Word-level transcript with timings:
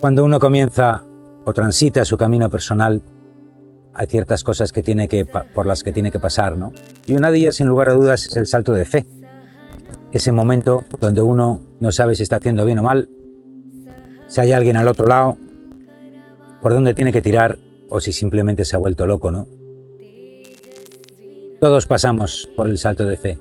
Cuando 0.00 0.24
uno 0.24 0.38
comienza 0.38 1.02
o 1.44 1.52
transita 1.54 2.04
su 2.04 2.18
camino 2.18 2.50
personal, 2.50 3.02
hay 3.94 4.06
ciertas 4.06 4.44
cosas 4.44 4.70
que 4.70 4.82
tiene 4.82 5.08
que, 5.08 5.24
por 5.24 5.64
las 5.64 5.82
que 5.82 5.90
tiene 5.92 6.10
que 6.10 6.20
pasar, 6.20 6.58
¿no? 6.58 6.72
Y 7.06 7.14
una 7.14 7.30
de 7.30 7.38
ellas, 7.38 7.56
sin 7.56 7.66
lugar 7.66 7.88
a 7.88 7.94
dudas, 7.94 8.26
es 8.26 8.36
el 8.36 8.46
salto 8.46 8.72
de 8.74 8.84
fe. 8.84 9.06
Ese 10.12 10.32
momento 10.32 10.84
donde 11.00 11.22
uno 11.22 11.60
no 11.80 11.92
sabe 11.92 12.14
si 12.14 12.22
está 12.22 12.36
haciendo 12.36 12.66
bien 12.66 12.78
o 12.78 12.82
mal, 12.82 13.08
si 14.26 14.40
hay 14.42 14.52
alguien 14.52 14.76
al 14.76 14.88
otro 14.88 15.06
lado, 15.06 15.38
por 16.60 16.74
dónde 16.74 16.92
tiene 16.92 17.12
que 17.12 17.22
tirar 17.22 17.58
o 17.88 18.00
si 18.00 18.12
simplemente 18.12 18.66
se 18.66 18.76
ha 18.76 18.78
vuelto 18.78 19.06
loco, 19.06 19.30
¿no? 19.30 19.46
Todos 21.58 21.86
pasamos 21.86 22.50
por 22.54 22.68
el 22.68 22.76
salto 22.76 23.06
de 23.06 23.16
fe. 23.16 23.38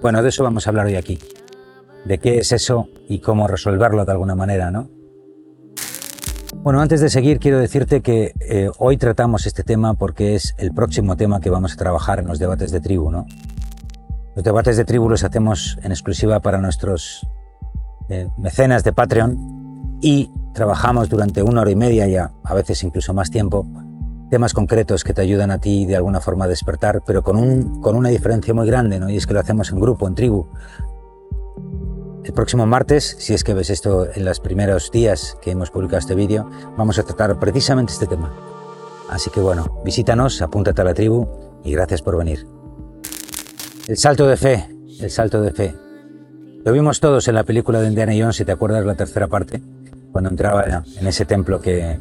Bueno, 0.00 0.22
de 0.22 0.28
eso 0.28 0.44
vamos 0.44 0.66
a 0.66 0.70
hablar 0.70 0.86
hoy 0.86 0.94
aquí. 0.94 1.18
De 2.04 2.18
qué 2.18 2.38
es 2.38 2.52
eso 2.52 2.88
y 3.08 3.18
cómo 3.18 3.48
resolverlo 3.48 4.04
de 4.04 4.12
alguna 4.12 4.36
manera, 4.36 4.70
¿no? 4.70 4.99
Bueno, 6.62 6.82
antes 6.82 7.00
de 7.00 7.08
seguir 7.08 7.38
quiero 7.38 7.58
decirte 7.58 8.02
que 8.02 8.34
eh, 8.38 8.70
hoy 8.76 8.98
tratamos 8.98 9.46
este 9.46 9.62
tema 9.62 9.94
porque 9.94 10.34
es 10.34 10.54
el 10.58 10.74
próximo 10.74 11.16
tema 11.16 11.40
que 11.40 11.48
vamos 11.48 11.72
a 11.72 11.76
trabajar 11.76 12.18
en 12.18 12.26
los 12.26 12.38
debates 12.38 12.70
de 12.70 12.80
tribu, 12.80 13.10
¿no? 13.10 13.24
Los 14.36 14.44
debates 14.44 14.76
de 14.76 14.84
tribu 14.84 15.08
los 15.08 15.24
hacemos 15.24 15.78
en 15.82 15.90
exclusiva 15.90 16.40
para 16.40 16.58
nuestros 16.58 17.26
eh, 18.10 18.28
mecenas 18.36 18.84
de 18.84 18.92
Patreon 18.92 19.98
y 20.02 20.30
trabajamos 20.52 21.08
durante 21.08 21.42
una 21.42 21.62
hora 21.62 21.70
y 21.70 21.76
media 21.76 22.06
ya, 22.06 22.30
a 22.44 22.52
veces 22.52 22.84
incluso 22.84 23.14
más 23.14 23.30
tiempo, 23.30 23.66
temas 24.28 24.52
concretos 24.52 25.02
que 25.02 25.14
te 25.14 25.22
ayudan 25.22 25.50
a 25.50 25.58
ti 25.58 25.86
de 25.86 25.96
alguna 25.96 26.20
forma 26.20 26.44
a 26.44 26.48
despertar, 26.48 27.02
pero 27.06 27.22
con, 27.22 27.36
un, 27.36 27.80
con 27.80 27.96
una 27.96 28.10
diferencia 28.10 28.52
muy 28.52 28.66
grande, 28.66 29.00
¿no? 29.00 29.08
Y 29.08 29.16
es 29.16 29.26
que 29.26 29.32
lo 29.32 29.40
hacemos 29.40 29.72
en 29.72 29.80
grupo, 29.80 30.06
en 30.06 30.14
tribu. 30.14 30.46
El 32.30 32.34
próximo 32.34 32.64
martes, 32.64 33.16
si 33.18 33.34
es 33.34 33.42
que 33.42 33.54
ves 33.54 33.70
esto 33.70 34.06
en 34.14 34.24
los 34.24 34.38
primeros 34.38 34.92
días 34.92 35.36
que 35.42 35.50
hemos 35.50 35.72
publicado 35.72 35.98
este 35.98 36.14
vídeo, 36.14 36.48
vamos 36.76 36.96
a 37.00 37.02
tratar 37.02 37.40
precisamente 37.40 37.92
este 37.92 38.06
tema. 38.06 38.32
Así 39.08 39.30
que 39.30 39.40
bueno, 39.40 39.80
visítanos, 39.84 40.40
apúntate 40.40 40.80
a 40.80 40.84
la 40.84 40.94
tribu 40.94 41.26
y 41.64 41.72
gracias 41.72 42.02
por 42.02 42.16
venir. 42.16 42.46
El 43.88 43.96
salto 43.96 44.28
de 44.28 44.36
fe, 44.36 44.64
el 45.00 45.10
salto 45.10 45.42
de 45.42 45.50
fe. 45.50 45.74
Lo 46.64 46.70
vimos 46.70 47.00
todos 47.00 47.26
en 47.26 47.34
la 47.34 47.42
película 47.42 47.80
de 47.80 47.88
Indiana 47.88 48.12
Jones, 48.16 48.36
si 48.36 48.44
te 48.44 48.52
acuerdas 48.52 48.86
la 48.86 48.94
tercera 48.94 49.26
parte, 49.26 49.60
cuando 50.12 50.30
entraba 50.30 50.84
en 51.00 51.06
ese 51.08 51.24
templo 51.24 51.60
que, 51.60 51.98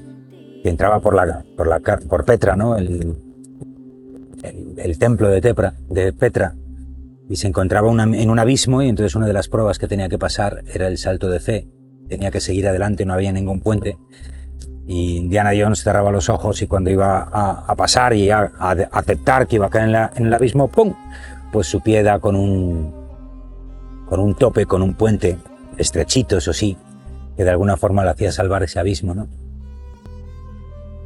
entraba 0.64 1.00
por 1.00 1.16
la, 1.16 1.44
por 1.58 1.66
la 1.66 1.80
por 1.80 2.24
Petra, 2.24 2.56
¿no? 2.56 2.78
El, 2.78 3.18
el, 4.78 5.00
templo 5.00 5.28
de, 5.28 5.42
Tepra, 5.42 5.74
de 5.90 6.14
Petra, 6.14 6.54
y 7.30 7.36
se 7.36 7.48
encontraba 7.48 7.90
en 7.92 8.30
un 8.30 8.40
abismo 8.40 8.82
y 8.82 8.90
entonces 8.90 9.16
una 9.16 9.28
de 9.28 9.34
las 9.34 9.48
pruebas 9.48 9.78
que 9.78 9.88
tenía 9.88 10.10
que 10.10 10.18
pasar 10.18 10.64
era 10.74 10.88
el 10.88 10.98
salto 10.98 11.30
de 11.30 11.40
fe. 11.40 11.68
Tenía 12.08 12.32
que 12.32 12.42
seguir 12.42 12.68
adelante, 12.68 13.06
no 13.06 13.14
había 13.14 13.32
ningún 13.32 13.62
puente. 13.62 14.00
Y 14.88 15.18
Indiana 15.18 15.52
Jones 15.56 15.84
cerraba 15.84 16.12
los 16.12 16.28
ojos 16.28 16.60
y 16.64 16.68
cuando 16.68 16.90
iba 16.90 17.30
a, 17.32 17.76
pasar 17.76 18.16
y 18.16 18.32
a, 18.32 18.52
aceptar 18.92 19.46
que 19.46 19.58
iba 19.58 19.68
a 19.68 19.70
caer 19.70 20.10
en, 20.16 20.26
el 20.26 20.34
abismo, 20.34 20.70
¡pum! 20.70 20.96
Pues 21.52 21.68
su 21.68 21.82
pie 21.82 22.02
da 22.02 22.18
con 22.18 22.36
un, 22.36 22.92
con 24.08 24.20
un 24.20 24.34
tope, 24.34 24.66
con 24.66 24.82
un 24.82 24.96
puente, 24.96 25.38
estrechito, 25.78 26.38
eso 26.38 26.52
sí, 26.52 26.78
que 27.38 27.44
de 27.44 27.52
alguna 27.52 27.78
forma 27.78 28.04
le 28.04 28.10
hacía 28.10 28.32
salvar 28.32 28.64
ese 28.64 28.80
abismo, 28.80 29.14
¿no? 29.14 29.28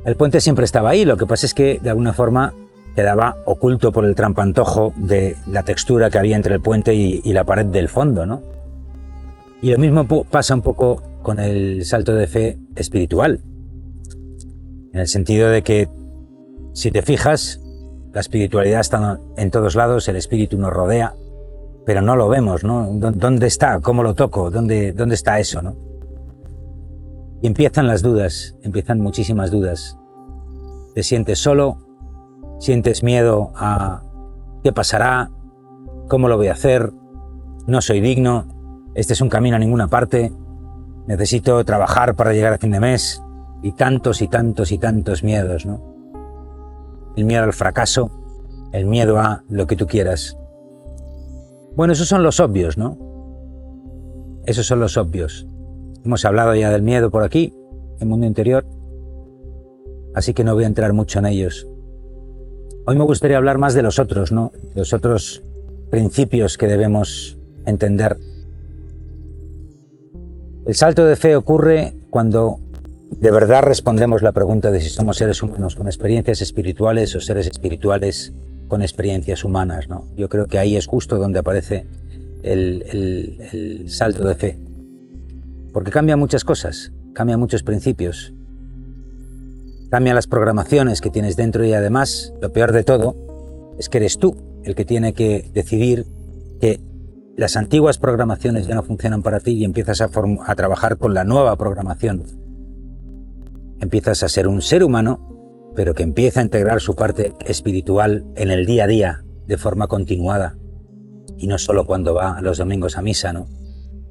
El 0.05 0.15
puente 0.15 0.39
siempre 0.39 0.63
estaba 0.63 0.91
ahí, 0.91 1.03
lo 1.03 1.17
que 1.17 1.25
pasa 1.25 1.45
es 1.45 1.53
que 1.53 1.79
de 1.81 1.89
alguna 1.89 2.13
forma 2.13 2.53
quedaba 2.95 3.37
oculto 3.45 3.91
por 3.91 4.05
el 4.05 4.15
trampantojo 4.15 4.93
de 4.95 5.35
la 5.47 5.63
textura 5.63 6.09
que 6.09 6.19
había 6.19 6.35
entre 6.35 6.55
el 6.55 6.61
puente 6.61 6.93
y, 6.93 7.21
la 7.33 7.43
pared 7.43 7.65
del 7.65 7.89
fondo, 7.89 8.25
¿no? 8.25 8.41
Y 9.61 9.71
lo 9.71 9.77
mismo 9.77 10.05
pasa 10.25 10.53
un 10.53 10.61
poco 10.61 11.01
con 11.21 11.39
el 11.39 11.85
salto 11.85 12.13
de 12.13 12.27
fe 12.27 12.59
espiritual, 12.75 13.39
en 14.93 14.99
el 14.99 15.07
sentido 15.07 15.49
de 15.49 15.63
que 15.63 15.89
si 16.73 16.91
te 16.91 17.01
fijas, 17.01 17.61
la 18.13 18.21
espiritualidad 18.21 18.81
está 18.81 19.19
en 19.37 19.49
todos 19.49 19.75
lados, 19.75 20.07
el 20.07 20.15
espíritu 20.15 20.57
nos 20.57 20.71
rodea, 20.71 21.15
pero 21.85 22.01
no 22.01 22.15
lo 22.15 22.29
vemos, 22.29 22.63
¿no? 22.63 22.87
¿Dónde 22.91 23.47
está? 23.47 23.79
¿Cómo 23.79 24.03
lo 24.03 24.13
toco? 24.13 24.51
¿Dónde, 24.51 24.93
dónde 24.93 25.15
está 25.15 25.39
eso, 25.39 25.61
no? 25.61 25.75
Y 27.41 27.47
empiezan 27.47 27.87
las 27.87 28.01
dudas, 28.01 28.55
empiezan 28.61 29.01
muchísimas 29.01 29.51
dudas. 29.51 29.97
Te 30.95 31.03
sientes 31.03 31.39
solo, 31.39 31.82
sientes 32.63 33.03
miedo 33.03 33.51
a 33.55 34.03
qué 34.63 34.71
pasará, 34.71 35.29
cómo 36.07 36.29
lo 36.29 36.37
voy 36.37 36.47
a 36.47 36.53
hacer, 36.53 36.93
no 37.67 37.81
soy 37.81 37.99
digno, 37.99 38.45
este 38.95 39.11
es 39.11 39.19
un 39.19 39.27
camino 39.27 39.57
a 39.57 39.59
ninguna 39.59 39.89
parte, 39.89 40.31
necesito 41.05 41.65
trabajar 41.65 42.15
para 42.15 42.31
llegar 42.31 42.53
a 42.53 42.57
fin 42.57 42.71
de 42.71 42.79
mes, 42.79 43.21
y 43.63 43.73
tantos 43.73 44.21
y 44.21 44.29
tantos 44.29 44.71
y 44.71 44.77
tantos 44.77 45.25
miedos, 45.25 45.65
¿no? 45.65 45.81
El 47.17 47.25
miedo 47.25 47.43
al 47.43 47.51
fracaso, 47.51 48.09
el 48.71 48.85
miedo 48.85 49.19
a 49.19 49.43
lo 49.49 49.67
que 49.67 49.75
tú 49.75 49.85
quieras. 49.85 50.37
Bueno, 51.75 51.91
esos 51.91 52.07
son 52.07 52.23
los 52.23 52.39
obvios, 52.39 52.77
¿no? 52.77 52.97
Esos 54.45 54.65
son 54.65 54.79
los 54.79 54.95
obvios. 54.95 55.45
Hemos 56.05 56.23
hablado 56.23 56.55
ya 56.55 56.71
del 56.71 56.81
miedo 56.81 57.11
por 57.11 57.23
aquí, 57.23 57.53
en 57.99 58.07
mundo 58.07 58.25
interior, 58.25 58.65
así 60.15 60.33
que 60.33 60.45
no 60.45 60.53
voy 60.53 60.63
a 60.63 60.67
entrar 60.67 60.93
mucho 60.93 61.19
en 61.19 61.25
ellos. 61.25 61.67
Hoy 62.85 62.97
me 62.97 63.03
gustaría 63.05 63.37
hablar 63.37 63.57
más 63.57 63.73
de 63.73 63.81
los 63.81 63.97
otros, 63.97 64.33
¿no? 64.33 64.51
Los 64.75 64.91
otros 64.91 65.41
principios 65.89 66.57
que 66.57 66.67
debemos 66.67 67.37
entender. 67.65 68.17
El 70.65 70.75
salto 70.75 71.05
de 71.05 71.15
fe 71.15 71.37
ocurre 71.37 71.93
cuando 72.09 72.59
de 73.11 73.31
verdad 73.31 73.63
respondemos 73.63 74.21
la 74.21 74.33
pregunta 74.33 74.69
de 74.69 74.81
si 74.81 74.89
somos 74.89 75.17
seres 75.17 75.41
humanos 75.41 75.75
con 75.75 75.87
experiencias 75.87 76.41
espirituales 76.41 77.15
o 77.15 77.21
seres 77.21 77.47
espirituales 77.47 78.33
con 78.67 78.81
experiencias 78.81 79.45
humanas. 79.45 79.87
Yo 80.17 80.27
creo 80.27 80.47
que 80.47 80.59
ahí 80.59 80.75
es 80.75 80.85
justo 80.85 81.17
donde 81.17 81.39
aparece 81.39 81.85
el 82.41 83.85
salto 83.87 84.27
de 84.27 84.35
fe. 84.35 84.59
Porque 85.71 85.91
cambia 85.91 86.17
muchas 86.17 86.43
cosas, 86.43 86.91
cambia 87.13 87.37
muchos 87.37 87.63
principios, 87.63 88.33
Cambia 89.93 90.15
las 90.15 90.25
programaciones 90.25 91.01
que 91.01 91.11
tienes 91.11 91.35
dentro 91.35 91.63
y 91.65 91.73
además, 91.73 92.33
lo 92.41 92.51
peor 92.51 92.71
de 92.71 92.83
todo, 92.83 93.15
es 93.77 93.89
que 93.89 93.99
eres 93.99 94.17
tú 94.17 94.35
el 94.63 94.73
que 94.73 94.85
tiene 94.85 95.13
que 95.13 95.51
decidir 95.53 96.07
que 96.59 96.81
las 97.37 97.55
antiguas 97.57 97.99
programaciones 97.99 98.65
ya 98.65 98.73
no 98.73 98.81
funcionan 98.81 99.21
para 99.21 99.39
ti 99.39 99.51
y 99.51 99.63
empiezas 99.63 100.01
a, 100.01 100.09
a 100.47 100.55
trabajar 100.55 100.97
con 100.97 101.13
la 101.13 101.25
nueva 101.25 101.55
programación. 101.57 102.23
Empiezas 103.81 104.23
a 104.23 104.29
ser 104.29 104.47
un 104.47 104.63
ser 104.63 104.83
humano, 104.83 105.71
pero 105.75 105.93
que 105.93 106.01
empieza 106.01 106.39
a 106.39 106.43
integrar 106.43 106.81
su 106.81 106.95
parte 106.95 107.35
espiritual 107.45 108.25
en 108.35 108.49
el 108.49 108.65
día 108.65 108.85
a 108.85 108.87
día 108.87 109.23
de 109.45 109.59
forma 109.59 109.85
continuada. 109.85 110.57
Y 111.37 111.45
no 111.45 111.59
solo 111.59 111.85
cuando 111.85 112.15
va 112.15 112.41
los 112.41 112.57
domingos 112.57 112.97
a 112.97 113.03
misa, 113.03 113.31
¿no? 113.31 113.45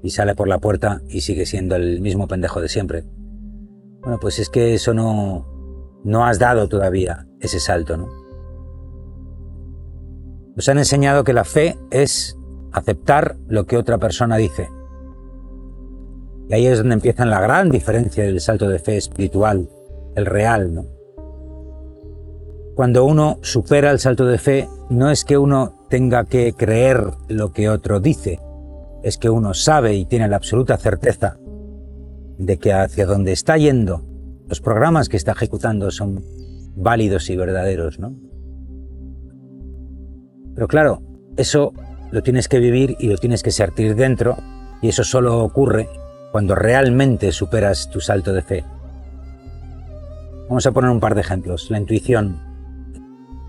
Y 0.00 0.10
sale 0.10 0.36
por 0.36 0.46
la 0.46 0.60
puerta 0.60 1.02
y 1.08 1.22
sigue 1.22 1.44
siendo 1.44 1.74
el 1.74 2.00
mismo 2.00 2.28
pendejo 2.28 2.60
de 2.60 2.68
siempre. 2.68 3.02
Bueno, 4.02 4.20
pues 4.20 4.38
es 4.38 4.48
que 4.48 4.74
eso 4.74 4.94
no, 4.94 5.51
no 6.04 6.24
has 6.24 6.38
dado 6.38 6.68
todavía 6.68 7.26
ese 7.40 7.60
salto, 7.60 7.96
¿no? 7.96 8.08
Nos 10.54 10.68
han 10.68 10.78
enseñado 10.78 11.24
que 11.24 11.32
la 11.32 11.44
fe 11.44 11.78
es 11.90 12.36
aceptar 12.72 13.36
lo 13.48 13.64
que 13.66 13.76
otra 13.76 13.98
persona 13.98 14.36
dice. 14.36 14.68
Y 16.48 16.54
ahí 16.54 16.66
es 16.66 16.78
donde 16.78 16.94
empieza 16.94 17.24
la 17.24 17.40
gran 17.40 17.70
diferencia 17.70 18.24
del 18.24 18.40
salto 18.40 18.68
de 18.68 18.78
fe 18.78 18.96
espiritual, 18.96 19.68
el 20.14 20.26
real, 20.26 20.74
¿no? 20.74 20.86
Cuando 22.74 23.04
uno 23.04 23.38
supera 23.42 23.90
el 23.90 23.98
salto 23.98 24.26
de 24.26 24.38
fe, 24.38 24.68
no 24.90 25.10
es 25.10 25.24
que 25.24 25.38
uno 25.38 25.86
tenga 25.88 26.24
que 26.24 26.54
creer 26.54 27.12
lo 27.28 27.52
que 27.52 27.68
otro 27.68 28.00
dice, 28.00 28.40
es 29.02 29.18
que 29.18 29.30
uno 29.30 29.54
sabe 29.54 29.94
y 29.94 30.06
tiene 30.06 30.28
la 30.28 30.36
absoluta 30.36 30.76
certeza 30.78 31.38
de 32.38 32.58
que 32.58 32.72
hacia 32.72 33.06
donde 33.06 33.32
está 33.32 33.56
yendo 33.56 34.02
los 34.52 34.60
programas 34.60 35.08
que 35.08 35.16
está 35.16 35.32
ejecutando 35.32 35.90
son 35.90 36.22
válidos 36.76 37.30
y 37.30 37.36
verdaderos, 37.38 37.98
¿no? 37.98 38.14
Pero 40.54 40.68
claro, 40.68 41.02
eso 41.38 41.72
lo 42.10 42.22
tienes 42.22 42.48
que 42.48 42.58
vivir 42.58 42.94
y 42.98 43.08
lo 43.08 43.16
tienes 43.16 43.42
que 43.42 43.50
sentir 43.50 43.96
dentro 43.96 44.36
y 44.82 44.90
eso 44.90 45.04
solo 45.04 45.42
ocurre 45.42 45.88
cuando 46.32 46.54
realmente 46.54 47.32
superas 47.32 47.88
tu 47.88 48.02
salto 48.02 48.34
de 48.34 48.42
fe. 48.42 48.64
Vamos 50.50 50.66
a 50.66 50.72
poner 50.72 50.90
un 50.90 51.00
par 51.00 51.14
de 51.14 51.22
ejemplos. 51.22 51.70
La 51.70 51.78
intuición. 51.78 52.38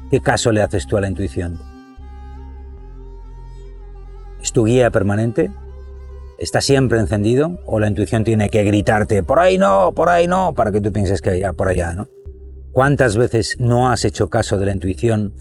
¿Qué 0.09 0.21
caso 0.21 0.53
le 0.53 0.61
haces 0.61 0.87
tú 0.87 0.95
a 0.95 1.01
la 1.01 1.09
intuición? 1.09 1.59
¿Es 4.41 4.53
tu 4.53 4.63
guía 4.63 4.89
permanente? 4.89 5.51
Está 6.43 6.61
siempre 6.61 6.99
encendido 6.99 7.59
o 7.65 7.79
la 7.79 7.87
intuición 7.87 8.23
tiene 8.23 8.49
que 8.49 8.63
gritarte, 8.63 9.23
por 9.23 9.39
ahí 9.39 9.57
no, 9.57 9.93
por 9.93 10.09
ahí 10.09 10.27
no, 10.27 10.53
para 10.53 10.71
que 10.71 10.81
tú 10.81 10.91
pienses 10.91 11.21
que 11.21 11.39
ya 11.39 11.53
por 11.53 11.69
allá, 11.69 11.93
¿no? 11.93 12.07
¿Cuántas 12.71 13.17
veces 13.17 13.55
no 13.59 13.89
has 13.89 14.03
hecho 14.03 14.29
caso 14.29 14.57
de 14.57 14.65
la 14.65 14.73
intuición 14.73 15.33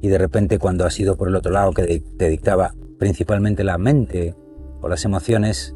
y 0.00 0.08
de 0.08 0.18
repente 0.18 0.58
cuando 0.58 0.84
has 0.84 0.98
ido 0.98 1.16
por 1.16 1.28
el 1.28 1.36
otro 1.36 1.52
lado 1.52 1.72
que 1.72 2.02
te 2.18 2.28
dictaba 2.28 2.74
principalmente 2.98 3.64
la 3.64 3.78
mente 3.78 4.34
o 4.82 4.88
las 4.88 5.04
emociones, 5.04 5.74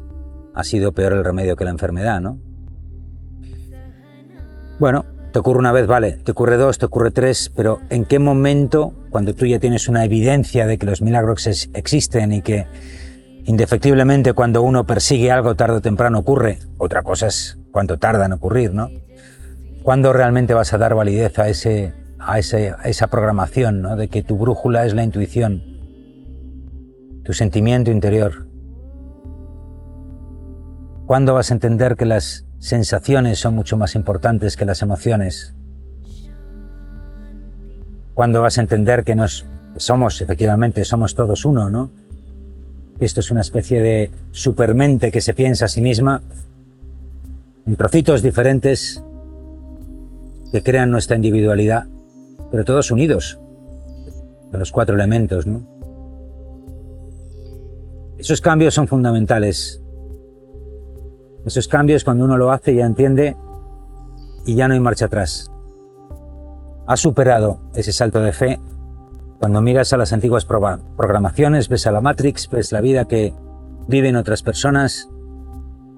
ha 0.53 0.63
sido 0.63 0.93
peor 0.93 1.13
el 1.13 1.23
remedio 1.23 1.55
que 1.55 1.65
la 1.65 1.71
enfermedad, 1.71 2.21
¿no? 2.21 2.39
Bueno, 4.79 5.05
te 5.31 5.39
ocurre 5.39 5.59
una 5.59 5.71
vez, 5.71 5.87
vale, 5.87 6.13
te 6.13 6.31
ocurre 6.31 6.57
dos, 6.57 6.77
te 6.77 6.85
ocurre 6.85 7.11
tres, 7.11 7.51
pero 7.55 7.79
¿en 7.89 8.05
qué 8.05 8.19
momento, 8.19 8.93
cuando 9.09 9.33
tú 9.33 9.45
ya 9.45 9.59
tienes 9.59 9.87
una 9.87 10.05
evidencia 10.05 10.67
de 10.67 10.77
que 10.77 10.85
los 10.85 11.01
milagros 11.01 11.47
existen 11.73 12.33
y 12.33 12.41
que 12.41 12.67
indefectiblemente 13.45 14.33
cuando 14.33 14.61
uno 14.61 14.85
persigue 14.85 15.31
algo 15.31 15.55
tarde 15.55 15.77
o 15.77 15.81
temprano 15.81 16.19
ocurre, 16.19 16.59
otra 16.77 17.03
cosa 17.03 17.27
es 17.27 17.57
cuánto 17.71 17.97
tarda 17.97 18.25
en 18.25 18.33
ocurrir, 18.33 18.73
¿no? 18.73 18.89
¿Cuándo 19.83 20.13
realmente 20.13 20.53
vas 20.53 20.73
a 20.73 20.77
dar 20.77 20.95
validez 20.95 21.37
a, 21.39 21.47
ese, 21.47 21.93
a, 22.19 22.39
esa 22.39 23.07
programación, 23.07 23.81
¿no? 23.81 23.95
de 23.95 24.07
que 24.07 24.23
tu 24.23 24.37
brújula 24.37 24.85
es 24.85 24.93
la 24.93 25.03
intuición, 25.03 25.63
tu 27.23 27.33
sentimiento 27.33 27.91
interior? 27.91 28.47
¿Cuándo 31.05 31.35
vas 31.35 31.51
a 31.51 31.53
entender 31.53 31.95
que 31.95 32.05
las 32.05 32.45
sensaciones 32.65 33.37
son 33.37 33.53
mucho 33.53 33.77
más 33.77 33.93
importantes 33.93 34.57
que 34.57 34.65
las 34.65 34.81
emociones. 34.81 35.55
Cuando 38.15 38.41
vas 38.41 38.57
a 38.57 38.61
entender 38.61 39.03
que 39.03 39.13
nos 39.13 39.45
somos, 39.77 40.19
efectivamente, 40.21 40.83
somos 40.83 41.13
todos 41.13 41.45
uno, 41.45 41.69
¿no? 41.69 41.91
Esto 42.99 43.19
es 43.19 43.31
una 43.31 43.41
especie 43.41 43.81
de 43.81 44.11
supermente 44.31 45.11
que 45.11 45.21
se 45.21 45.33
piensa 45.33 45.65
a 45.65 45.67
sí 45.67 45.81
misma 45.81 46.21
en 47.65 47.75
trocitos 47.75 48.21
diferentes 48.21 49.03
que 50.51 50.63
crean 50.63 50.91
nuestra 50.91 51.15
individualidad, 51.15 51.87
pero 52.51 52.63
todos 52.63 52.91
unidos, 52.91 53.39
de 54.51 54.57
los 54.57 54.71
cuatro 54.71 54.95
elementos, 54.95 55.45
¿no? 55.45 55.61
Esos 58.17 58.39
cambios 58.39 58.73
son 58.73 58.87
fundamentales 58.87 59.81
esos 61.45 61.67
cambios 61.67 62.03
cuando 62.03 62.25
uno 62.25 62.37
lo 62.37 62.51
hace 62.51 62.73
ya 62.73 62.85
entiende 62.87 63.37
y 64.47 64.55
ya 64.55 64.67
no 64.67 64.73
hay 64.73 64.79
marcha 64.79 65.05
atrás. 65.05 65.51
Has 66.87 66.99
superado 66.99 67.59
ese 67.75 67.93
salto 67.93 68.19
de 68.19 68.33
fe 68.33 68.59
cuando 69.39 69.61
miras 69.61 69.93
a 69.93 69.97
las 69.97 70.13
antiguas 70.13 70.45
programaciones, 70.45 71.69
ves 71.69 71.87
a 71.87 71.91
la 71.91 72.01
Matrix, 72.01 72.49
ves 72.49 72.71
la 72.71 72.81
vida 72.81 73.05
que 73.05 73.33
viven 73.87 74.15
otras 74.15 74.41
personas 74.41 75.09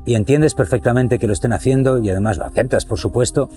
y 0.05 0.15
entiendes 0.15 0.55
perfectamente 0.55 1.19
que 1.19 1.27
lo 1.27 1.33
estén 1.33 1.53
haciendo 1.53 1.99
y 1.99 2.09
además 2.09 2.37
lo 2.37 2.45
aceptas, 2.45 2.85
por 2.85 2.97
supuesto. 2.97 3.49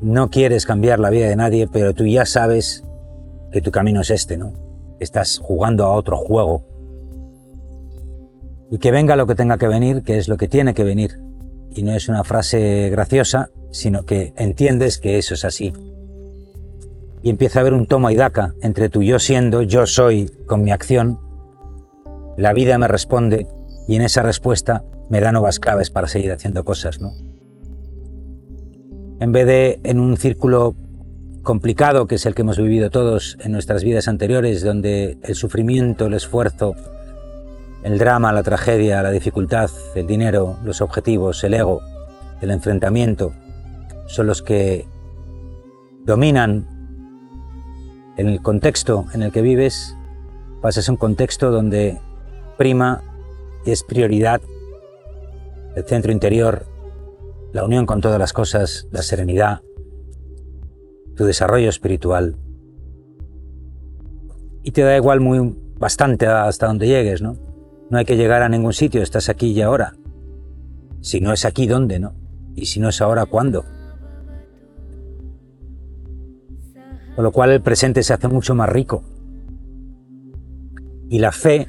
No 0.00 0.30
quieres 0.30 0.64
cambiar 0.64 1.00
la 1.00 1.10
vida 1.10 1.28
de 1.28 1.36
nadie, 1.36 1.68
pero 1.70 1.92
tú 1.94 2.06
ya 2.06 2.24
sabes 2.24 2.84
que 3.50 3.60
tu 3.60 3.70
camino 3.70 4.00
es 4.00 4.10
este, 4.10 4.36
¿no? 4.36 4.52
Estás 5.00 5.38
jugando 5.38 5.84
a 5.84 5.92
otro 5.92 6.16
juego 6.16 6.64
y 8.70 8.78
que 8.78 8.90
venga 8.90 9.16
lo 9.16 9.26
que 9.26 9.34
tenga 9.34 9.58
que 9.58 9.68
venir, 9.68 10.02
que 10.02 10.18
es 10.18 10.28
lo 10.28 10.36
que 10.36 10.48
tiene 10.48 10.74
que 10.74 10.84
venir. 10.84 11.20
Y 11.70 11.82
no 11.82 11.92
es 11.92 12.08
una 12.08 12.24
frase 12.24 12.88
graciosa, 12.90 13.50
sino 13.70 14.04
que 14.04 14.32
entiendes 14.36 14.98
que 14.98 15.18
eso 15.18 15.34
es 15.34 15.44
así. 15.44 15.72
Y 17.22 17.30
empieza 17.30 17.58
a 17.58 17.62
haber 17.62 17.74
un 17.74 17.86
toma 17.86 18.12
y 18.12 18.16
daca 18.16 18.54
entre 18.62 18.88
tu 18.88 19.02
yo 19.02 19.18
siendo, 19.18 19.62
yo 19.62 19.86
soy, 19.86 20.30
con 20.46 20.62
mi 20.62 20.70
acción. 20.70 21.18
La 22.36 22.52
vida 22.52 22.78
me 22.78 22.88
responde 22.88 23.46
y 23.88 23.96
en 23.96 24.02
esa 24.02 24.22
respuesta 24.22 24.84
me 25.10 25.20
da 25.20 25.32
nuevas 25.32 25.58
claves 25.58 25.90
para 25.90 26.06
seguir 26.06 26.32
haciendo 26.32 26.64
cosas, 26.64 27.00
¿no? 27.00 27.12
En 29.20 29.32
vez 29.32 29.46
de 29.46 29.80
en 29.82 29.98
un 29.98 30.16
círculo 30.16 30.76
complicado 31.42 32.06
que 32.06 32.16
es 32.16 32.26
el 32.26 32.34
que 32.34 32.42
hemos 32.42 32.58
vivido 32.58 32.90
todos 32.90 33.36
en 33.40 33.52
nuestras 33.52 33.82
vidas 33.82 34.06
anteriores, 34.06 34.62
donde 34.62 35.18
el 35.22 35.34
sufrimiento, 35.34 36.06
el 36.06 36.14
esfuerzo, 36.14 36.76
el 37.82 37.98
drama, 37.98 38.32
la 38.32 38.42
tragedia, 38.42 39.02
la 39.02 39.10
dificultad, 39.10 39.70
el 39.94 40.06
dinero, 40.06 40.58
los 40.62 40.80
objetivos, 40.80 41.42
el 41.44 41.54
ego, 41.54 41.80
el 42.40 42.50
enfrentamiento, 42.50 43.32
son 44.06 44.26
los 44.26 44.42
que 44.42 44.86
dominan 46.04 46.77
en 48.18 48.28
el 48.28 48.42
contexto 48.42 49.06
en 49.14 49.22
el 49.22 49.32
que 49.32 49.40
vives, 49.40 49.96
pasas 50.60 50.88
a 50.88 50.92
un 50.92 50.98
contexto 50.98 51.50
donde 51.50 51.98
prima 52.58 53.02
y 53.64 53.70
es 53.70 53.84
prioridad 53.84 54.42
el 55.76 55.84
centro 55.84 56.10
interior, 56.10 56.66
la 57.52 57.64
unión 57.64 57.86
con 57.86 58.00
todas 58.00 58.18
las 58.18 58.32
cosas, 58.32 58.88
la 58.90 59.02
serenidad, 59.02 59.60
tu 61.16 61.24
desarrollo 61.24 61.68
espiritual. 61.68 62.36
Y 64.64 64.72
te 64.72 64.82
da 64.82 64.96
igual 64.96 65.20
muy 65.20 65.56
bastante 65.78 66.26
hasta 66.26 66.66
donde 66.66 66.88
llegues, 66.88 67.22
¿no? 67.22 67.36
No 67.88 67.98
hay 67.98 68.04
que 68.04 68.16
llegar 68.16 68.42
a 68.42 68.48
ningún 68.48 68.72
sitio, 68.72 69.02
estás 69.02 69.28
aquí 69.28 69.52
y 69.52 69.62
ahora. 69.62 69.94
Si 71.00 71.20
no 71.20 71.32
es 71.32 71.44
aquí, 71.44 71.68
¿dónde, 71.68 72.00
no? 72.00 72.14
Y 72.56 72.66
si 72.66 72.80
no 72.80 72.88
es 72.88 73.00
ahora, 73.00 73.26
¿cuándo? 73.26 73.64
Con 77.18 77.24
lo 77.24 77.32
cual 77.32 77.50
el 77.50 77.62
presente 77.62 78.04
se 78.04 78.12
hace 78.12 78.28
mucho 78.28 78.54
más 78.54 78.68
rico. 78.68 79.02
Y 81.10 81.18
la 81.18 81.32
fe, 81.32 81.66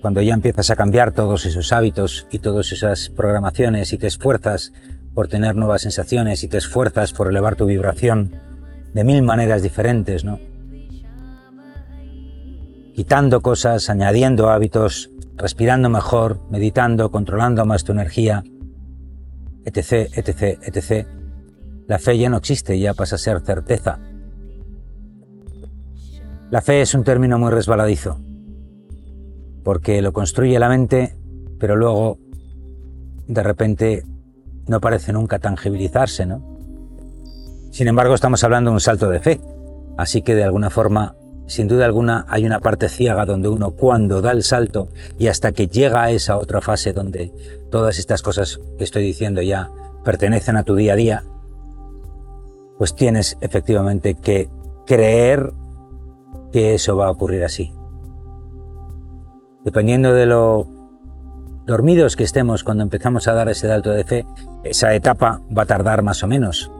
cuando 0.00 0.22
ya 0.22 0.32
empiezas 0.32 0.70
a 0.70 0.76
cambiar 0.76 1.12
todos 1.12 1.44
esos 1.44 1.74
hábitos 1.74 2.26
y 2.30 2.38
todas 2.38 2.72
esas 2.72 3.10
programaciones 3.10 3.92
y 3.92 3.98
te 3.98 4.06
esfuerzas 4.06 4.72
por 5.12 5.28
tener 5.28 5.56
nuevas 5.56 5.82
sensaciones 5.82 6.42
y 6.42 6.48
te 6.48 6.56
esfuerzas 6.56 7.12
por 7.12 7.28
elevar 7.28 7.54
tu 7.54 7.66
vibración 7.66 8.34
de 8.94 9.04
mil 9.04 9.22
maneras 9.22 9.62
diferentes, 9.62 10.24
¿no? 10.24 10.40
Quitando 12.94 13.42
cosas, 13.42 13.90
añadiendo 13.90 14.48
hábitos, 14.48 15.10
respirando 15.36 15.90
mejor, 15.90 16.40
meditando, 16.48 17.10
controlando 17.10 17.66
más 17.66 17.84
tu 17.84 17.92
energía, 17.92 18.42
etc., 19.66 20.08
etc., 20.14 20.58
etc., 20.62 21.06
la 21.86 21.98
fe 21.98 22.16
ya 22.16 22.30
no 22.30 22.38
existe, 22.38 22.78
ya 22.78 22.94
pasa 22.94 23.16
a 23.16 23.18
ser 23.18 23.42
certeza. 23.42 23.98
La 26.50 26.62
fe 26.62 26.80
es 26.80 26.94
un 26.94 27.04
término 27.04 27.38
muy 27.38 27.50
resbaladizo, 27.50 28.18
porque 29.64 30.00
lo 30.00 30.14
construye 30.14 30.58
la 30.58 30.70
mente, 30.70 31.14
pero 31.58 31.76
luego, 31.76 32.18
de 33.26 33.42
repente, 33.42 34.02
no 34.66 34.80
parece 34.80 35.12
nunca 35.12 35.38
tangibilizarse, 35.38 36.24
¿no? 36.24 36.42
Sin 37.70 37.86
embargo, 37.86 38.14
estamos 38.14 38.42
hablando 38.44 38.70
de 38.70 38.74
un 38.74 38.80
salto 38.80 39.10
de 39.10 39.20
fe, 39.20 39.40
así 39.98 40.22
que 40.22 40.34
de 40.34 40.44
alguna 40.44 40.70
forma 40.70 41.16
sin 41.48 41.66
duda 41.66 41.86
alguna 41.86 42.26
hay 42.28 42.44
una 42.44 42.60
parte 42.60 42.88
ciega 42.88 43.24
donde 43.24 43.48
uno 43.48 43.70
cuando 43.70 44.20
da 44.20 44.32
el 44.32 44.42
salto 44.42 44.88
y 45.18 45.28
hasta 45.28 45.52
que 45.52 45.66
llega 45.66 46.02
a 46.02 46.10
esa 46.10 46.36
otra 46.36 46.60
fase 46.60 46.92
donde 46.92 47.32
todas 47.70 47.98
estas 47.98 48.20
cosas 48.20 48.60
que 48.76 48.84
estoy 48.84 49.02
diciendo 49.02 49.40
ya 49.40 49.70
pertenecen 50.04 50.58
a 50.58 50.62
tu 50.62 50.76
día 50.76 50.92
a 50.92 50.96
día, 50.96 51.24
pues 52.76 52.94
tienes 52.94 53.38
efectivamente 53.40 54.14
que 54.14 54.50
creer 54.86 55.52
que 56.52 56.74
eso 56.74 56.96
va 56.96 57.06
a 57.06 57.10
ocurrir 57.10 57.44
así. 57.44 57.72
Dependiendo 59.64 60.14
de 60.14 60.26
lo 60.26 60.66
dormidos 61.66 62.16
que 62.16 62.24
estemos 62.24 62.64
cuando 62.64 62.82
empezamos 62.82 63.28
a 63.28 63.34
dar 63.34 63.48
ese 63.48 63.68
salto 63.68 63.90
de 63.90 64.04
fe, 64.04 64.26
esa 64.64 64.94
etapa 64.94 65.42
va 65.56 65.62
a 65.62 65.66
tardar 65.66 66.02
más 66.02 66.22
o 66.22 66.26
menos. 66.26 66.70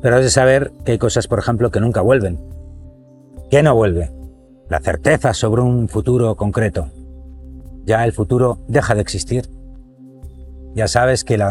Pero 0.00 0.16
has 0.16 0.22
de 0.22 0.30
saber 0.30 0.72
que 0.84 0.92
hay 0.92 0.98
cosas, 0.98 1.26
por 1.26 1.40
ejemplo, 1.40 1.70
que 1.70 1.80
nunca 1.80 2.00
vuelven. 2.00 2.38
¿Qué 3.50 3.62
no 3.62 3.74
vuelve? 3.74 4.12
La 4.68 4.80
certeza 4.80 5.34
sobre 5.34 5.62
un 5.62 5.88
futuro 5.88 6.36
concreto. 6.36 6.90
Ya 7.84 8.04
el 8.04 8.12
futuro 8.12 8.58
deja 8.68 8.94
de 8.94 9.00
existir. 9.00 9.48
Ya 10.74 10.86
sabes 10.86 11.24
que, 11.24 11.42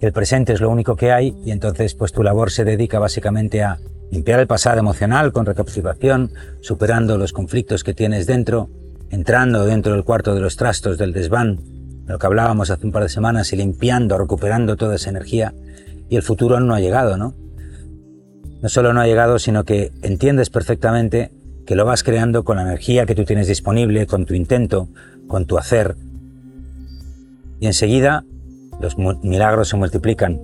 el 0.00 0.12
presente 0.12 0.52
es 0.52 0.60
lo 0.60 0.70
único 0.70 0.96
que 0.96 1.12
hay 1.12 1.36
y 1.44 1.52
entonces 1.52 1.94
pues 1.94 2.10
tu 2.10 2.24
labor 2.24 2.50
se 2.50 2.64
dedica 2.64 2.98
básicamente 2.98 3.62
a 3.62 3.78
limpiar 4.12 4.38
el 4.38 4.46
pasado 4.46 4.78
emocional 4.78 5.32
con 5.32 5.46
recapitulación, 5.46 6.30
superando 6.60 7.18
los 7.18 7.32
conflictos 7.32 7.82
que 7.82 7.94
tienes 7.94 8.26
dentro, 8.26 8.68
entrando 9.10 9.64
dentro 9.64 9.94
del 9.94 10.04
cuarto 10.04 10.34
de 10.34 10.40
los 10.40 10.56
trastos 10.56 10.98
del 10.98 11.12
desván, 11.12 11.58
lo 12.06 12.18
que 12.18 12.26
hablábamos 12.26 12.70
hace 12.70 12.86
un 12.86 12.92
par 12.92 13.02
de 13.02 13.08
semanas, 13.08 13.52
y 13.52 13.56
limpiando, 13.56 14.18
recuperando 14.18 14.76
toda 14.76 14.96
esa 14.96 15.10
energía, 15.10 15.54
y 16.10 16.16
el 16.16 16.22
futuro 16.22 16.60
no 16.60 16.74
ha 16.74 16.80
llegado, 16.80 17.16
¿no? 17.16 17.34
no 18.62 18.68
solo 18.68 18.92
no 18.92 19.00
ha 19.00 19.06
llegado, 19.06 19.38
sino 19.38 19.64
que 19.64 19.92
entiendes 20.02 20.50
perfectamente 20.50 21.32
que 21.66 21.74
lo 21.74 21.84
vas 21.84 22.02
creando 22.04 22.44
con 22.44 22.58
la 22.58 22.62
energía 22.62 23.06
que 23.06 23.14
tú 23.14 23.24
tienes 23.24 23.48
disponible, 23.48 24.06
con 24.06 24.26
tu 24.26 24.34
intento, 24.34 24.88
con 25.26 25.46
tu 25.46 25.56
hacer. 25.56 25.96
Y 27.60 27.66
enseguida 27.66 28.24
los 28.78 28.98
milagros 28.98 29.68
se 29.68 29.76
multiplican. 29.76 30.40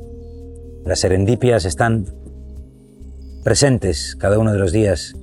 Las 0.85 1.01
serendipias 1.01 1.65
están 1.65 2.07
presentes 3.49 4.15
cada 4.15 4.39
uno 4.39 4.53
de 4.53 4.59
los 4.59 4.73
días 4.73 5.15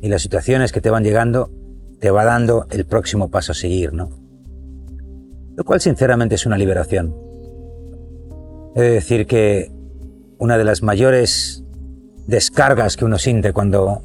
y 0.00 0.08
las 0.08 0.22
situaciones 0.22 0.72
que 0.72 0.80
te 0.80 0.90
van 0.90 1.04
llegando 1.04 1.52
te 2.00 2.10
va 2.10 2.24
dando 2.24 2.66
el 2.70 2.84
próximo 2.84 3.30
paso 3.30 3.52
a 3.52 3.54
seguir, 3.54 3.92
¿no? 3.92 4.10
Lo 5.54 5.62
cual 5.62 5.80
sinceramente 5.80 6.34
es 6.34 6.46
una 6.46 6.58
liberación. 6.58 7.14
He 8.74 8.80
de 8.80 8.90
decir 8.90 9.28
que 9.28 9.70
una 10.38 10.58
de 10.58 10.64
las 10.64 10.82
mayores 10.82 11.62
descargas 12.26 12.96
que 12.96 13.04
uno 13.04 13.18
siente 13.18 13.52
cuando 13.52 14.02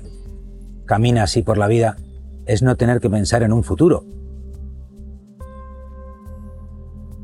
camina 0.86 1.24
así 1.24 1.42
por 1.42 1.58
la 1.58 1.66
vida 1.66 1.98
es 2.46 2.62
no 2.62 2.76
tener 2.76 3.00
que 3.00 3.10
pensar 3.10 3.42
en 3.42 3.52
un 3.52 3.64
futuro. 3.64 4.06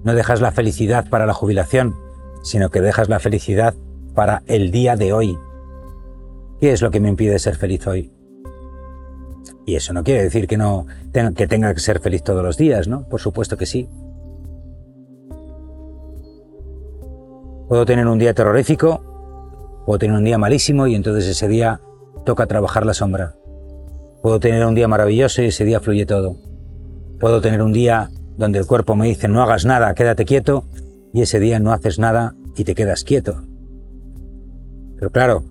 No 0.04 0.16
dejas 0.16 0.42
la 0.42 0.52
felicidad 0.52 1.08
para 1.08 1.28
la 1.28 1.36
jubilación, 1.36 1.94
sino 2.42 2.72
que 2.72 2.82
dejas 2.82 3.10
la 3.10 3.20
felicidad 3.20 3.76
para 4.16 4.42
el 4.48 4.72
día 4.72 4.96
de 4.96 5.14
hoy. 5.14 5.38
¿Qué 6.64 6.72
es 6.72 6.82
lo 6.82 6.92
que 6.92 7.02
me 7.02 7.10
impide 7.10 7.40
ser 7.40 7.58
feliz 7.58 7.86
hoy? 7.88 8.10
Y 9.66 9.76
eso 9.76 9.92
no 9.92 10.02
quiere 10.02 10.24
decir 10.24 10.48
que 10.48 10.56
no 10.56 10.86
tenga, 11.12 11.34
que 11.34 11.46
tenga 11.46 11.74
que 11.74 11.82
ser 11.82 12.00
feliz 12.00 12.24
todos 12.24 12.42
los 12.42 12.56
días, 12.56 12.88
¿no? 12.88 13.06
Por 13.10 13.20
supuesto 13.20 13.58
que 13.58 13.66
sí. 13.66 13.90
Puedo 17.68 17.84
tener 17.86 18.08
un 18.08 18.18
día 18.18 18.34
terrorífico, 18.34 19.84
puedo 19.86 20.00
tener 20.00 20.16
un 20.16 20.24
día 20.24 20.38
malísimo 20.38 20.88
y 20.88 20.96
entonces 20.96 21.28
ese 21.28 21.50
día 21.50 21.82
toca 22.24 22.48
trabajar 22.48 22.86
la 22.86 22.94
sombra. 22.94 23.36
Puedo 24.22 24.40
tener 24.40 24.66
un 24.66 24.74
día 24.74 24.88
maravilloso 24.88 25.42
y 25.42 25.48
ese 25.48 25.66
día 25.66 25.82
fluye 25.82 26.06
todo. 26.06 26.38
Puedo 27.20 27.42
tener 27.42 27.62
un 27.62 27.74
día 27.74 28.10
donde 28.38 28.60
el 28.60 28.68
cuerpo 28.68 28.96
me 28.96 29.08
dice 29.08 29.28
no 29.28 29.44
hagas 29.44 29.66
nada, 29.66 29.94
quédate 29.96 30.24
quieto 30.24 30.64
y 31.14 31.24
ese 31.24 31.42
día 31.42 31.60
no 31.60 31.74
haces 31.74 32.00
nada 32.00 32.36
y 32.56 32.64
te 32.64 32.74
quedas 32.74 33.04
quieto. 33.04 33.44
Pero 34.96 35.12
claro, 35.12 35.44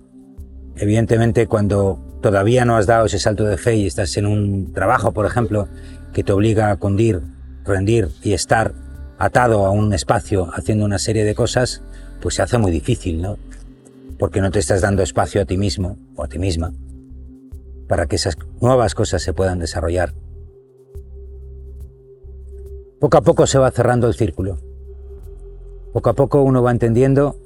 evidentemente 0.77 1.47
cuando 1.47 1.99
todavía 2.21 2.65
no 2.65 2.77
has 2.77 2.85
dado 2.85 3.05
ese 3.05 3.19
salto 3.19 3.43
de 3.43 3.57
fe 3.57 3.75
y 3.75 3.87
estás 3.87 4.15
en 4.17 4.25
un 4.25 4.73
trabajo, 4.73 5.11
por 5.11 5.25
ejemplo, 5.25 5.67
que 6.13 6.23
te 6.23 6.31
obliga 6.31 6.71
a 6.71 6.77
cundir, 6.77 7.21
rendir 7.65 8.09
y 8.23 8.33
estar 8.33 8.73
atado 9.17 9.65
a 9.65 9.71
un 9.71 9.93
espacio 9.93 10.49
haciendo 10.53 10.85
una 10.85 10.99
serie 10.99 11.23
de 11.23 11.35
cosas, 11.35 11.81
pues 12.21 12.35
se 12.35 12.41
hace 12.41 12.57
muy 12.57 12.71
difícil, 12.71 13.21
¿no? 13.21 13.37
Porque 14.17 14.41
no 14.41 14.51
te 14.51 14.59
estás 14.59 14.81
dando 14.81 15.03
espacio 15.03 15.41
a 15.41 15.45
ti 15.45 15.57
mismo 15.57 15.97
o 16.15 16.23
a 16.23 16.27
ti 16.27 16.39
misma 16.39 16.73
para 17.87 18.07
que 18.07 18.15
esas 18.15 18.37
nuevas 18.61 18.95
cosas 18.95 19.21
se 19.21 19.33
puedan 19.33 19.59
desarrollar. 19.59 20.13
Poco 22.99 23.17
a 23.17 23.21
poco 23.21 23.45
se 23.45 23.59
va 23.59 23.69
cerrando 23.71 24.07
el 24.07 24.13
círculo. 24.13 24.57
Poco 25.91 26.09
a 26.09 26.13
poco 26.13 26.41
uno 26.41 26.63
va 26.63 26.71
entendiendo 26.71 27.37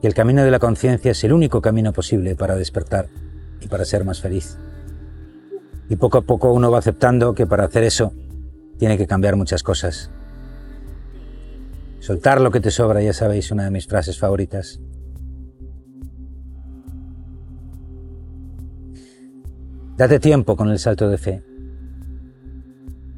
que 0.00 0.06
el 0.06 0.14
camino 0.14 0.42
de 0.44 0.50
la 0.50 0.58
conciencia 0.58 1.10
es 1.10 1.24
el 1.24 1.32
único 1.32 1.60
camino 1.60 1.92
posible 1.92 2.34
para 2.34 2.56
despertar 2.56 3.08
y 3.60 3.68
para 3.68 3.84
ser 3.84 4.04
más 4.04 4.20
feliz. 4.20 4.56
Y 5.88 5.96
poco 5.96 6.18
a 6.18 6.22
poco 6.22 6.52
uno 6.52 6.70
va 6.70 6.78
aceptando 6.78 7.34
que 7.34 7.46
para 7.46 7.64
hacer 7.64 7.84
eso 7.84 8.12
tiene 8.78 8.96
que 8.96 9.06
cambiar 9.06 9.36
muchas 9.36 9.62
cosas. 9.62 10.10
Soltar 11.98 12.40
lo 12.40 12.50
que 12.50 12.60
te 12.60 12.70
sobra, 12.70 13.02
ya 13.02 13.12
sabéis, 13.12 13.50
una 13.50 13.64
de 13.64 13.70
mis 13.70 13.86
frases 13.86 14.18
favoritas. 14.18 14.80
Date 19.98 20.18
tiempo 20.18 20.56
con 20.56 20.70
el 20.70 20.78
salto 20.78 21.10
de 21.10 21.18
fe, 21.18 21.44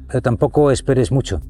pero 0.07 0.21
tampoco 0.21 0.69
esperes 0.69 1.13
mucho. 1.13 1.41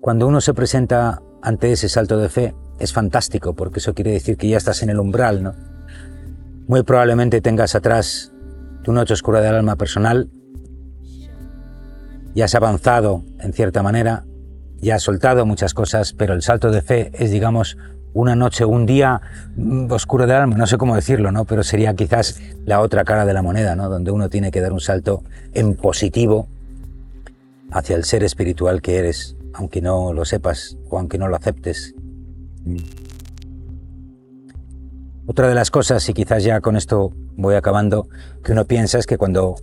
Cuando 0.00 0.26
uno 0.26 0.42
se 0.42 0.52
presenta 0.52 1.22
ante 1.40 1.72
ese 1.72 1.88
salto 1.88 2.18
de 2.18 2.28
fe, 2.28 2.54
es 2.78 2.92
fantástico, 2.92 3.54
porque 3.54 3.78
eso 3.78 3.94
quiere 3.94 4.12
decir 4.12 4.36
que 4.36 4.48
ya 4.48 4.56
estás 4.56 4.82
en 4.82 4.90
el 4.90 5.00
umbral, 5.00 5.42
¿no? 5.42 5.54
Muy 6.68 6.82
probablemente 6.82 7.40
tengas 7.40 7.74
atrás 7.74 8.32
tu 8.82 8.92
noche 8.92 9.14
oscura 9.14 9.40
del 9.40 9.54
alma 9.54 9.76
personal, 9.76 10.28
ya 12.34 12.44
has 12.44 12.54
avanzado 12.54 13.24
en 13.40 13.52
cierta 13.52 13.82
manera, 13.82 14.24
ya 14.78 14.96
has 14.96 15.02
soltado 15.02 15.46
muchas 15.46 15.74
cosas, 15.74 16.12
pero 16.12 16.34
el 16.34 16.42
salto 16.42 16.70
de 16.70 16.82
fe 16.82 17.10
es, 17.14 17.30
digamos, 17.30 17.78
una 18.12 18.34
noche, 18.34 18.64
un 18.64 18.86
día 18.86 19.20
mm, 19.56 19.90
oscuro 19.90 20.26
del 20.26 20.36
alma, 20.36 20.56
no 20.56 20.66
sé 20.66 20.78
cómo 20.78 20.94
decirlo, 20.94 21.32
¿no? 21.32 21.44
Pero 21.44 21.62
sería 21.62 21.94
quizás 21.94 22.40
la 22.64 22.80
otra 22.80 23.04
cara 23.04 23.26
de 23.26 23.34
la 23.34 23.42
moneda, 23.42 23.76
¿no? 23.76 23.88
Donde 23.88 24.10
uno 24.10 24.28
tiene 24.30 24.50
que 24.50 24.60
dar 24.60 24.72
un 24.72 24.80
salto 24.80 25.22
en 25.52 25.74
positivo 25.74 26.48
hacia 27.72 27.96
el 27.96 28.04
ser 28.04 28.22
espiritual 28.22 28.80
que 28.80 28.98
eres, 28.98 29.36
aunque 29.52 29.82
no 29.82 30.12
lo 30.12 30.24
sepas 30.24 30.78
o 30.88 30.98
aunque 30.98 31.18
no 31.18 31.28
lo 31.28 31.36
aceptes. 31.36 31.95
Mm. 32.66 32.76
Otra 35.28 35.48
de 35.48 35.54
las 35.54 35.70
cosas, 35.70 36.08
y 36.08 36.14
quizás 36.14 36.44
ya 36.44 36.60
con 36.60 36.76
esto 36.76 37.10
voy 37.36 37.54
acabando, 37.54 38.08
que 38.44 38.52
uno 38.52 38.64
piensa 38.64 38.98
es 38.98 39.06
que 39.06 39.18
cuando 39.18 39.56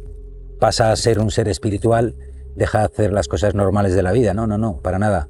pasa 0.60 0.91
a 0.91 0.95
ser 0.95 1.19
un 1.19 1.31
ser 1.31 1.48
espiritual, 1.48 2.15
deja 2.55 2.79
de 2.79 2.86
hacer 2.86 3.13
las 3.13 3.27
cosas 3.27 3.55
normales 3.55 3.95
de 3.95 4.03
la 4.03 4.12
vida. 4.12 4.33
No, 4.33 4.48
no, 4.48 4.57
no, 4.57 4.79
para 4.81 5.00
nada. 5.00 5.29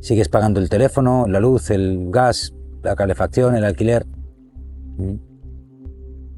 Sigues 0.00 0.28
pagando 0.28 0.60
el 0.60 0.68
teléfono, 0.68 1.26
la 1.28 1.40
luz, 1.40 1.70
el 1.70 2.10
gas, 2.10 2.54
la 2.82 2.94
calefacción, 2.96 3.54
el 3.54 3.64
alquiler. 3.64 4.06
Mm. 4.96 5.14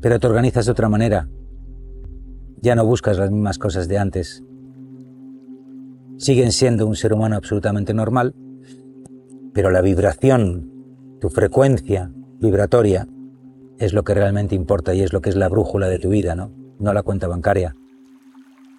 Pero 0.01 0.19
te 0.19 0.27
organizas 0.27 0.67
de 0.67 0.73
otra 0.73 0.89
manera. 0.89 1.29
Ya 2.61 2.75
no 2.75 2.85
buscas 2.85 3.19
las 3.19 3.31
mismas 3.31 3.59
cosas 3.59 3.89
de 3.89 3.99
antes. 3.99 4.43
Siguen 6.17 6.53
siendo 6.53 6.87
un 6.87 6.97
ser 6.97 7.13
humano 7.13 7.37
absolutamente 7.37 7.93
normal, 7.93 8.35
pero 9.55 9.71
la 9.71 9.81
vibración, 9.81 11.19
tu 11.21 11.31
frecuencia 11.31 12.11
vibratoria, 12.41 13.07
es 13.79 13.93
lo 13.93 14.03
que 14.03 14.15
realmente 14.15 14.55
importa 14.55 14.95
y 14.95 15.01
es 15.01 15.13
lo 15.13 15.21
que 15.21 15.31
es 15.31 15.37
la 15.37 15.49
brújula 15.49 15.89
de 15.89 15.99
tu 15.99 16.11
vida, 16.11 16.35
¿no? 16.35 16.51
No 16.79 16.93
la 16.93 17.03
cuenta 17.03 17.29
bancaria, 17.29 17.75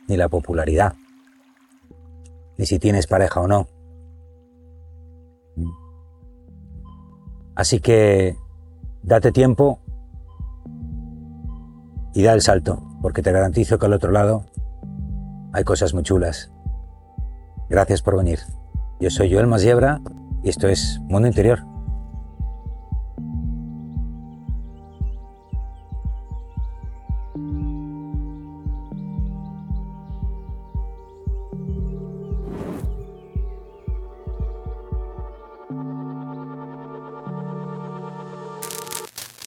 ni 0.08 0.17
la 0.17 0.29
popularidad, 0.29 0.94
ni 2.58 2.65
si 2.65 2.77
tienes 2.77 3.08
pareja 3.08 3.41
o 3.41 3.48
no. 3.48 3.67
Así 7.55 7.79
que 7.79 8.36
date 9.01 9.32
tiempo 9.32 9.79
y 12.13 12.22
da 12.24 12.34
el 12.34 12.41
salto, 12.41 12.84
porque 13.01 13.22
te 13.22 13.32
garantizo 13.32 13.79
que 13.79 13.86
al 13.86 13.94
otro 13.94 14.12
lado 14.12 14.46
hay 15.53 15.63
cosas 15.63 15.94
muy 15.94 16.03
chulas. 16.03 16.51
Gracias 17.70 18.01
por 18.01 18.17
venir. 18.17 18.39
Yo 19.00 19.10
soy 19.10 19.34
Joel 19.34 19.48
Masiebra 19.48 20.01
esto 20.50 20.68
es 20.68 21.00
Mundo 21.10 21.28
Interior. 21.28 21.75